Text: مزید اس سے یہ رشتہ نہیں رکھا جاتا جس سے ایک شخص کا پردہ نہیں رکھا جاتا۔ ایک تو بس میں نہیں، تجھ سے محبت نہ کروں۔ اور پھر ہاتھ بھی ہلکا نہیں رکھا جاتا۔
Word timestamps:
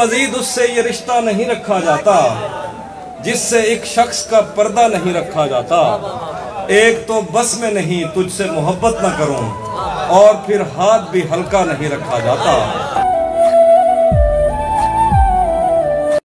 مزید 0.00 0.36
اس 0.36 0.46
سے 0.46 0.66
یہ 0.76 0.82
رشتہ 0.82 1.12
نہیں 1.12 1.48
رکھا 1.48 1.80
جاتا 1.80 2.34
جس 3.20 3.38
سے 3.38 3.60
ایک 3.60 3.84
شخص 3.86 4.26
کا 4.26 4.40
پردہ 4.40 4.80
نہیں 4.80 5.14
رکھا 5.14 5.46
جاتا۔ 5.46 5.80
ایک 6.66 7.06
تو 7.06 7.20
بس 7.32 7.58
میں 7.58 7.70
نہیں، 7.70 8.04
تجھ 8.14 8.36
سے 8.36 8.44
محبت 8.44 9.02
نہ 9.02 9.08
کروں۔ 9.18 9.62
اور 10.08 10.34
پھر 10.46 10.60
ہاتھ 10.60 11.10
بھی 11.10 11.22
ہلکا 11.32 11.64
نہیں 11.64 11.88
رکھا 11.90 12.18
جاتا۔ 12.18 12.56